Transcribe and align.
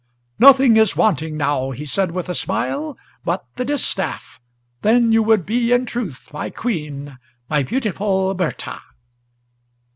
"Nothing 0.39 0.77
is 0.77 0.95
wanting 0.95 1.37
now," 1.37 1.69
he 1.69 1.85
said 1.85 2.09
with 2.09 2.27
a 2.27 2.33
smile, 2.33 2.97
"but 3.23 3.45
the 3.55 3.63
distaff; 3.63 4.41
Then 4.81 5.11
you 5.11 5.21
would 5.21 5.45
be 5.45 5.71
in 5.71 5.85
truth 5.85 6.29
my 6.33 6.49
queen, 6.49 7.19
my 7.51 7.61
beautiful 7.61 8.33
Bertha!" 8.33 8.81